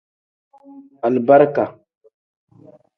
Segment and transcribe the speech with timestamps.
[1.05, 1.63] Alibarika.